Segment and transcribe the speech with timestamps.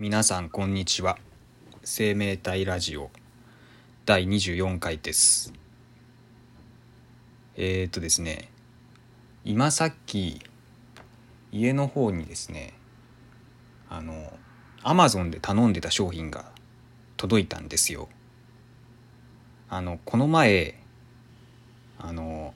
[0.00, 1.18] 皆さんこんにちは。
[1.82, 3.10] 生命体ラジオ
[4.06, 5.52] 第24回です。
[7.56, 8.48] えー、っとですね
[9.44, 10.40] 今さっき
[11.50, 12.74] 家の方にですね
[13.90, 14.32] あの
[14.84, 16.52] アマゾンで頼んでた商品が
[17.16, 18.08] 届いたんですよ。
[19.68, 20.78] あのこの前
[21.98, 22.54] あの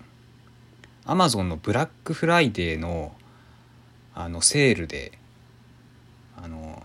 [1.04, 3.16] アマゾンのブラックフライデーの
[4.14, 5.18] あのセールで
[6.36, 6.82] あの、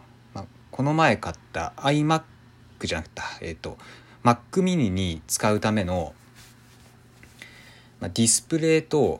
[0.78, 2.22] この前買った iMac
[2.82, 3.80] じゃなくてえっ、ー、と
[4.24, 6.14] Mac mini に使うための、
[8.00, 9.20] ま、ディスプレイと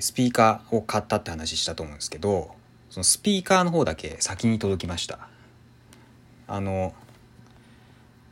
[0.00, 2.54] スピーカーを買ったって話したと思うんですけど
[2.88, 5.28] そのスピーカーの方だけ先に届きました。
[6.46, 6.94] あの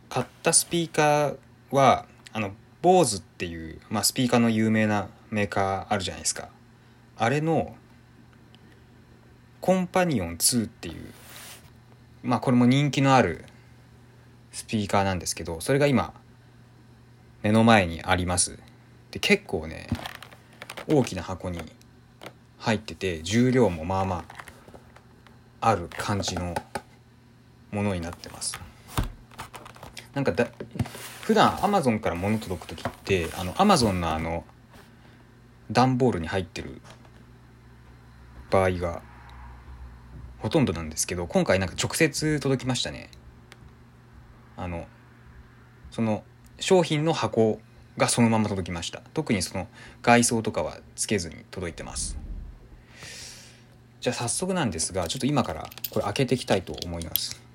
[0.09, 1.37] 買ったスピーカー
[1.71, 6.49] はあの BOSE っていう、ま、スピーカーの有名なメーカーあるじゃないですか。
[7.19, 7.77] あれの
[9.61, 11.13] コンパニオン2っていう
[12.23, 13.45] まあこれも人気のある
[14.53, 16.15] スピーカーなんですけどそれが今
[17.43, 18.59] 目の前にあります。
[19.11, 19.87] で結構ね
[20.89, 21.61] 大きな箱に
[22.59, 24.25] 入ってて重量もまあま
[25.61, 26.55] あある感じの
[27.71, 28.59] ものになってます。
[30.15, 30.49] なんかだ
[31.23, 34.45] 普段アマゾンから物届く時ってあのアマゾンのあの
[35.71, 36.81] 段ボールに入ってる
[38.51, 39.03] 場合が
[40.39, 43.11] ほとんどなんですけど今回なんか直接届きましたね。
[44.57, 44.87] あの
[45.91, 46.25] その
[46.61, 47.61] 商品の箱
[47.97, 49.03] がそのまま届きました。
[49.15, 49.69] 特にその
[50.03, 52.19] 外装とかはつけずに届いてます。
[54.01, 57.46] じゃあ早速なんですがちょっと今からこれ開けていきたいと思います。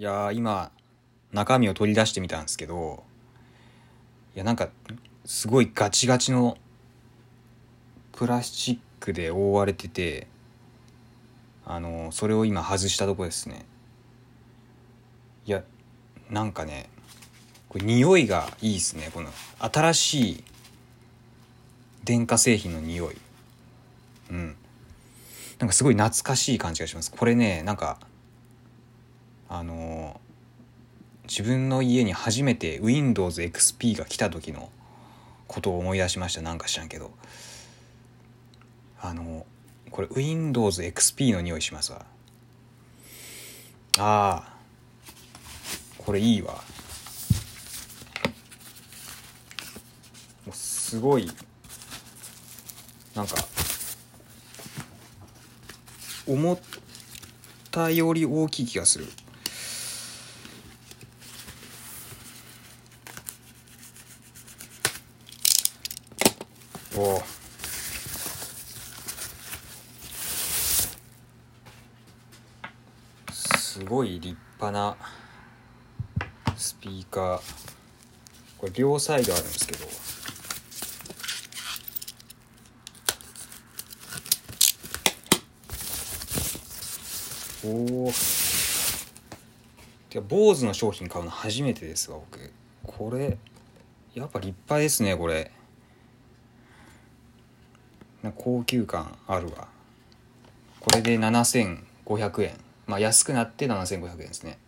[0.00, 0.70] いや今
[1.30, 3.04] 中身を取り出してみたんですけど
[4.34, 4.70] いやなんか
[5.26, 6.56] すごいガチガチの
[8.12, 10.26] プラスチックで覆われてて
[11.66, 13.66] あのそれを今外したとこですね。
[15.44, 15.64] いや
[16.30, 16.88] なんかね
[17.68, 19.28] これ匂いがいいですねこの
[19.58, 20.44] 新しい
[22.04, 23.16] 電化製品の匂い。
[24.30, 24.56] うん。
[25.58, 27.10] なんかすごい懐かしい感じがします。
[27.10, 27.98] これねなんか
[29.52, 30.20] あの
[31.24, 34.70] 自分の家に初めて Windows XP が来た時の
[35.48, 36.40] ことを思い出しました。
[36.40, 37.10] なんか知らんけど。
[39.02, 39.46] あの
[39.90, 42.06] これ Windows XP の匂いしますわ。
[43.98, 44.54] ああ
[45.98, 46.62] これいいわ。
[50.46, 51.28] もうすごい。
[53.16, 53.34] なんか
[56.28, 56.58] 思っ
[57.72, 59.06] たより大きい気がする。
[67.00, 67.22] お
[73.32, 74.98] すごい立派な
[76.58, 77.40] スピーカー。
[78.58, 79.86] これ両サイドあるんですけど。
[87.62, 88.12] おお
[90.10, 92.52] てか BOSE の商品買うの初めてですわ僕。
[92.82, 93.38] これ
[94.12, 95.50] やっぱ立派ですねこれ。
[98.36, 99.68] 高級感あるわ。
[100.80, 102.56] これで7500円。
[102.86, 104.58] まあ安くなって7500円ですね。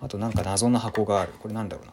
[0.00, 1.32] あとなんか謎の箱がある。
[1.38, 1.92] これなんだろうな。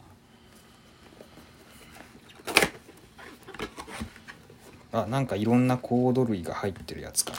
[5.01, 7.33] あなんかいろんなコード類が入ってるやつか。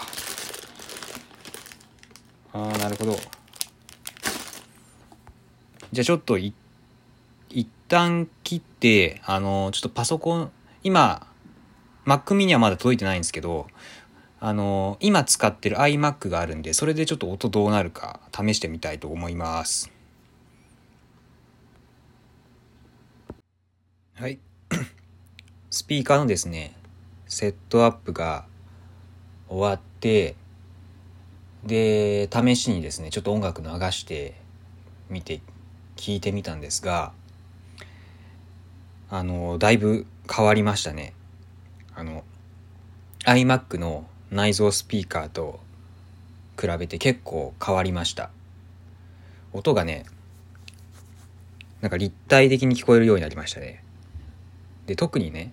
[2.52, 3.16] ああなるほど。
[5.92, 6.52] じゃあちょっとい
[7.48, 10.50] 一旦切ってあのちょっとパソコン
[10.82, 11.26] 今
[12.06, 13.66] Mac mini はまだ届いてないんですけど、
[14.38, 19.90] あの今使ってる iMac があるんで、それでちょっと音どうなるか試してみたいと思います。
[24.14, 24.38] はい。
[25.70, 26.76] スピーカーのですね、
[27.26, 28.46] セットアップが
[29.48, 30.36] 終わって、
[31.64, 34.40] で、試しにですね、ちょっと音楽流して
[35.10, 35.40] みて、
[35.96, 37.12] 聞いてみたんですが、
[39.10, 41.12] あの、だいぶ変わりましたね。
[41.96, 42.22] あの
[43.24, 45.58] iMac の内蔵スピーカーと
[46.60, 48.30] 比べて結構変わりました。
[49.52, 50.04] 音がね
[51.80, 53.82] なんか立体的に聞こえるようになりましたね。
[54.86, 55.52] で特にね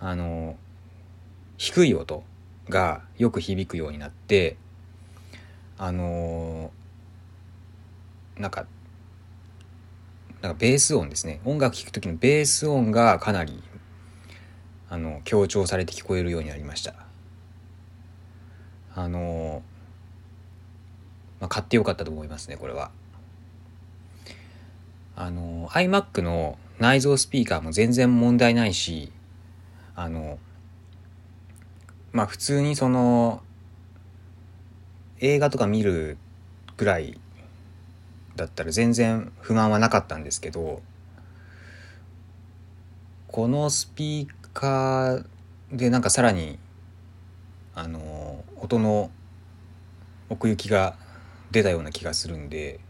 [0.00, 0.56] あの
[1.58, 2.24] 低い音
[2.68, 4.56] がよく響くようになって
[5.76, 8.66] あのー、なんか
[10.40, 11.40] なんかベース音ですね。
[11.44, 13.62] 音楽聴く時のベース音がかなり
[14.94, 16.94] あの強調されて聞こえるようになりました。
[18.94, 19.60] あの
[21.40, 22.92] まあ、買ってよかったと思いますねこれは。
[25.16, 29.10] あの iMac の内蔵スピーカーも全然問題ないし
[29.96, 30.38] あの
[32.12, 33.42] まあ普通にその
[35.18, 36.18] 映画とか見る
[36.76, 37.18] ぐらい
[38.36, 40.82] だったら全然不満はなかったんですけど
[43.26, 45.26] このスピーカー
[45.72, 46.58] でなんかさらに
[47.74, 49.10] あの音の
[50.30, 50.96] 奥行きが
[51.50, 52.80] 出たような気がするんで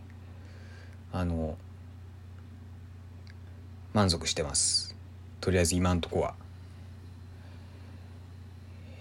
[1.10, 1.56] あの
[3.94, 4.94] 満足してます。
[5.40, 6.34] とりあえず今んとこは。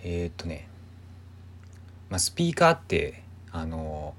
[0.04, 0.68] えー、っとね。
[2.10, 4.14] まあスピーカーってあの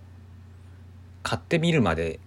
[1.22, 2.18] 買ってみるまで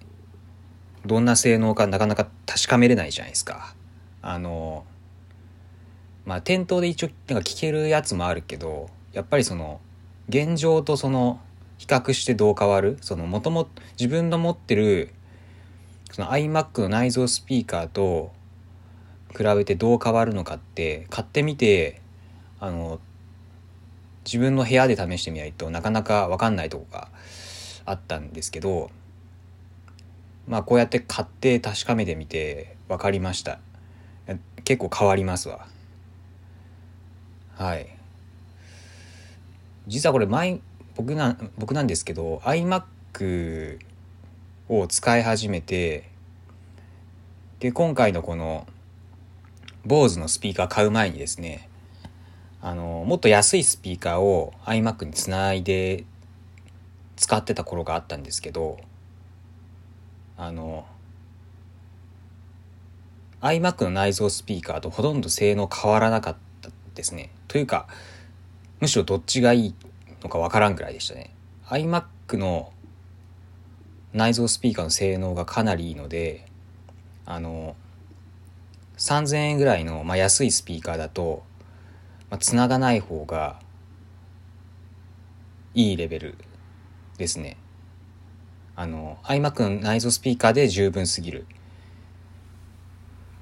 [1.05, 3.75] どんな性能かなかなか確かめれないじゃないですか。
[4.21, 4.85] あの
[6.27, 9.79] まあ店頭で一応なんか聞けるやつもあるけどやっぱりその
[10.29, 11.39] 現状とその
[11.77, 12.97] 比較してどう変わる？
[13.01, 15.13] そのもとも自分の持ってる
[16.11, 18.33] その iMac の内蔵スピーカーと
[19.35, 22.01] 比べてどう変わるのかって買ってみて
[22.59, 22.99] あの
[24.25, 27.07] 自分の部屋で試してみないとなかなか分かんないとこが
[27.85, 28.91] あったんですけど
[30.45, 33.59] まあこうやって買って確かめてみて分かりました。
[34.65, 35.67] 結構変わりますわ。
[37.57, 37.87] はい。
[39.87, 40.59] 実はこれ前
[40.95, 43.79] 僕な僕なんですけど iMac
[44.67, 46.09] を使い始めて
[47.59, 48.67] で今回のこの
[49.85, 51.69] BOSE のスピーカー買う前にですね
[52.61, 56.03] あのもっと安いスピーカーを iMac につないで
[57.15, 58.77] 使ってた頃があったんですけど
[60.35, 60.85] あの
[63.41, 66.46] iMac の内蔵スピーカーとほとんど性能変わらなかった
[66.97, 67.29] ですね。
[67.47, 67.87] というか
[68.79, 69.75] むしろどっちがいい
[70.21, 71.33] のかわからんくらいでしたね。
[71.67, 72.73] iMac の
[74.13, 76.47] 内蔵スピーカーの性能がかなりいいので
[77.25, 77.75] あの
[78.97, 81.43] 3000円ぐらいの、まあ、安いスピーカーだと、
[82.29, 83.59] まあ、繋がない方が
[85.75, 86.35] いいレベル
[87.17, 87.57] ですね。
[88.75, 91.45] あの iMac の内蔵スピーカーで十分すぎるっ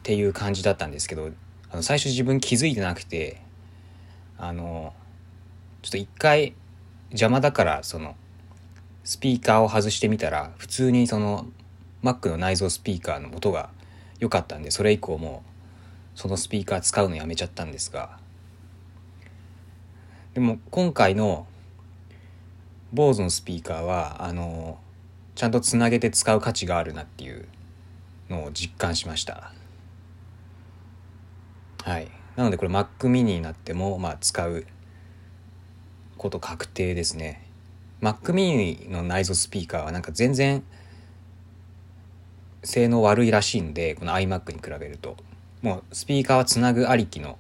[0.04, 1.30] ていう感じだったんですけど
[1.72, 3.42] あの最初自分気づいてなくて
[4.38, 4.94] あの
[5.82, 6.54] ちょっと一回
[7.12, 8.16] 邪魔だからその
[9.04, 11.46] スピーカーを外してみたら普通にその
[12.04, 13.70] Mac の内蔵スピーカーの音が
[14.20, 15.44] 良かったんでそれ以降も
[16.16, 18.18] そのスピーカー使うのやめちゃったんですが。
[20.34, 21.48] でも今回の
[22.94, 24.80] BOSE のスピーカーはあの
[25.36, 27.48] ちゃんとつなげて使う価値があるなっていう
[28.30, 29.54] のを実感しました。
[31.84, 32.10] はい。
[32.36, 34.66] なのでこれ Mac mini になってもまあ使う
[36.18, 37.46] こと確定ですね。
[38.02, 40.64] Mac mini の内蔵スピーカーはなんか全然
[42.64, 45.18] 性能悪いらしいんでこの iMac に比べると。
[45.62, 47.38] もうスピーカーはつなぐありきの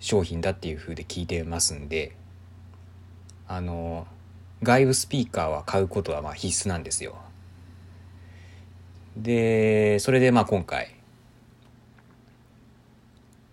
[0.00, 2.16] 商品だっていう風で聞いてますんで。
[3.52, 4.06] あの
[4.62, 7.16] 外部スピーカーは買うことはまあ必須なんですよ。
[9.16, 10.94] でそれでまあ今回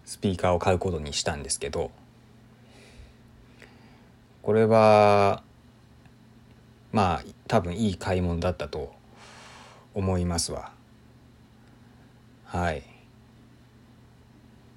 [0.07, 1.91] スピーカーを買うことにしたんですけど
[4.41, 5.43] これは
[6.93, 8.95] まあ多分いい買い物だったと
[9.93, 10.71] 思いますわ。
[12.45, 12.83] はい。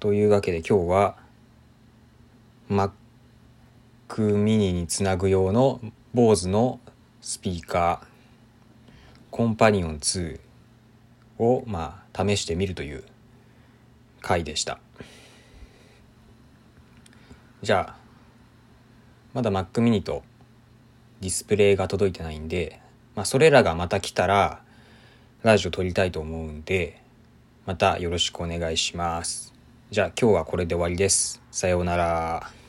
[0.01, 1.15] というわけで今日は
[2.69, 2.91] Mac
[4.09, 5.79] mini につなぐ用の
[6.13, 6.81] BOSE の
[7.21, 8.07] スピーカー
[9.31, 10.39] コンパニオン2
[11.39, 13.05] をまあ試してみるという
[14.19, 14.79] 回でした。
[17.61, 18.01] じゃあ
[19.33, 20.23] まだ Mac mini と
[21.21, 22.81] ディスプレイが届いてないんで、
[23.15, 24.61] まあ、それらがまた来たら、
[25.43, 27.01] ラジオ撮りたいと思うんで、
[27.65, 29.53] またよろしくお願いします。
[29.91, 31.41] じゃあ今日はこれで終わりです。
[31.51, 32.60] さようなら。